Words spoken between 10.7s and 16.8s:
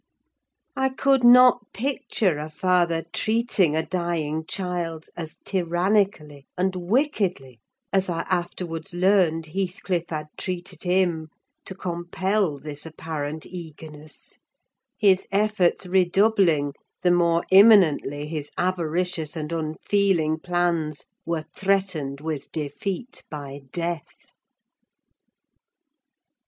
him, to compel this apparent eagerness: his efforts redoubling